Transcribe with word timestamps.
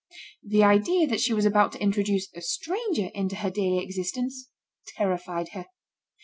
The 0.43 0.63
idea 0.63 1.05
that 1.05 1.19
she 1.21 1.31
was 1.31 1.45
about 1.45 1.73
to 1.73 1.79
introduce 1.79 2.33
a 2.33 2.41
stranger 2.41 3.11
into 3.13 3.35
her 3.35 3.51
daily 3.51 3.83
existence 3.83 4.49
terrified 4.97 5.49
her. 5.49 5.67